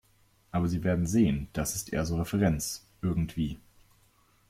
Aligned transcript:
Aber 0.49 0.67
Sie 0.67 0.83
werden 0.83 1.05
sehen, 1.05 1.47
das 1.53 1.75
ist 1.75 1.93
eher 1.93 2.07
so 2.07 2.17
Referenz, 2.17 2.87
irgendwie. 3.03 3.59